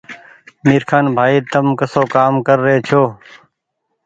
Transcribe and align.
ميرخآن 0.65 1.05
ڀآئي 1.15 1.37
تم 1.51 1.65
ڪسو 1.79 2.01
ڪآم 2.15 2.33
ڪر 2.47 2.57
رهي 2.65 2.79
ڇو 2.87 3.01